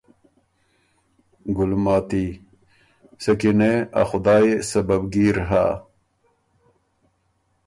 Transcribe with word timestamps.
ګلماتی” 1.55 2.25
سکینې! 3.23 3.71
ا 3.99 4.01
خدایٛ 4.09 4.43
يې 4.45 4.53
سببګیر 4.69 5.35
هۀ۔ 5.49 5.65